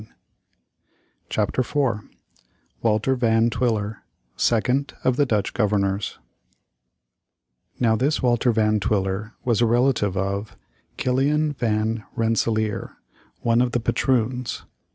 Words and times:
]CHAPTER 1.29 1.61
IV 1.61 2.09
WALTER 2.81 3.15
VAN 3.15 3.51
TWILLER, 3.51 3.99
SECOND 4.35 4.95
of 5.03 5.15
the 5.15 5.27
DUTCH 5.27 5.53
GOVERNORS 5.53 6.17
Now 7.79 7.95
this 7.95 8.19
Walter 8.19 8.51
Van 8.51 8.79
Twiller 8.79 9.33
was 9.45 9.61
a 9.61 9.67
relative 9.67 10.17
of 10.17 10.57
Kiliaen 10.97 11.55
Van 11.55 12.03
Rensselaer, 12.15 12.97
one 13.41 13.61
of 13.61 13.73
the 13.73 13.79
patroons. 13.79 14.63